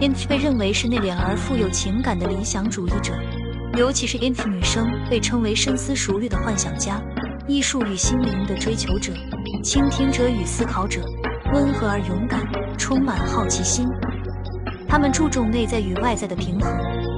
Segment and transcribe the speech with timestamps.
[0.00, 3.12] ，inf 被认为是内敛而富有情感的理想主义者，
[3.76, 7.00] 尤其是 inf 女生被称为深思熟虑的幻想家、
[7.46, 9.12] 艺术与心灵的追求者、
[9.62, 11.00] 倾听者与思考者，
[11.52, 12.40] 温和而勇敢，
[12.78, 13.86] 充满好奇心。
[14.88, 16.72] 他们注重内在与外在的平衡，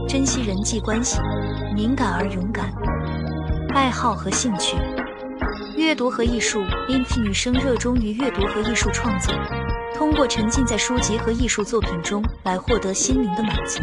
[0.09, 1.19] 珍惜人际关系，
[1.75, 2.73] 敏感而勇敢。
[3.75, 4.77] 爱好和兴趣：
[5.77, 6.61] 阅读和艺术。
[6.89, 9.35] inf 女生热衷于阅读和艺术创作。
[9.99, 13.81] 通过沉浸在书籍和艺术作品中来获得心灵的满足，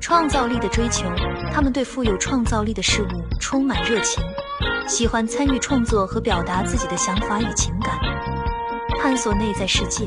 [0.00, 1.04] 创造力的追求，
[1.52, 4.24] 他们对富有创造力的事物充满热情，
[4.88, 8.00] 喜欢参与创作和表达自己的想法与情感，
[8.98, 10.06] 探索内在世界。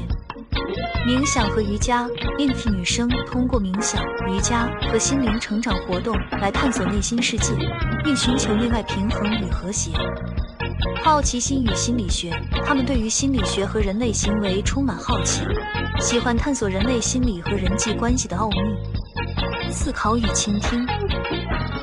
[1.06, 2.10] 冥想和瑜伽
[2.40, 7.54] ，inf 女生通过冥想、瑜伽和心灵成长活动来探索内心世界，
[8.04, 9.92] 并寻求内外平衡与和谐。
[11.04, 12.32] 好奇心与心理学，
[12.66, 15.42] 他们对于心理学和人类行为充满好奇，
[16.00, 18.58] 喜欢探索人类心理和人际关系的奥秘。
[19.72, 20.86] 思考与倾听，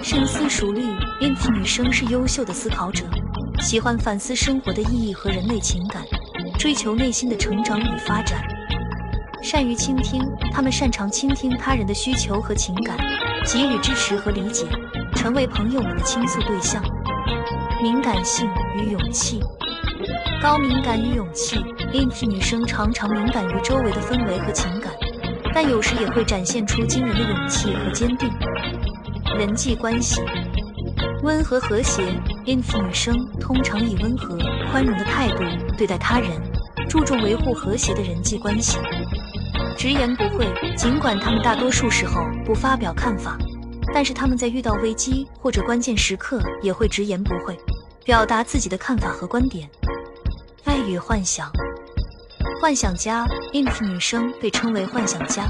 [0.03, 0.83] 深思熟虑。
[1.21, 3.05] 因此女生是优秀的思考者，
[3.61, 6.03] 喜欢反思生活的意义和人类情感，
[6.59, 8.43] 追求内心的成长与发展。
[9.43, 12.97] 善于倾听，他们擅长倾听他人的需求和情感，
[13.45, 14.67] 给予支持和理解，
[15.15, 16.83] 成为朋友们的倾诉对象。
[17.85, 19.39] 敏感性与勇气，
[20.43, 21.59] 高敏感与勇气。
[21.93, 24.91] inf 女生常常敏感于周围的氛围和情感，
[25.53, 28.27] 但有时也会展现出惊人的勇气和坚定。
[29.39, 30.23] 人际关系，
[31.23, 32.03] 温和和谐。
[32.47, 34.39] inf 女生通常以温和、
[34.71, 35.45] 宽容的态度
[35.77, 36.31] 对待他人，
[36.89, 38.79] 注重维护和谐的人际关系。
[39.77, 43.37] 直言不讳，尽管他们大多数时候不发表看法。
[43.93, 47.57] 但是他们在遇到危机或者关键时刻也会直言不讳，
[48.05, 49.67] 表达自己的看法和观点。
[50.65, 51.51] 爱与幻想，
[52.61, 55.49] 幻想家 inf 女生被称为幻想家，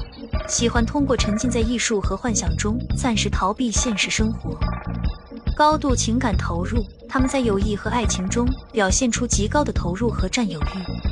[0.48, 4.56] 喜欢通过沉浸在艺术和幻想中暂时逃避现实生活。
[5.56, 11.03] 高度情感投入，他们在友谊和爱情中表现出极高的投入和占有欲。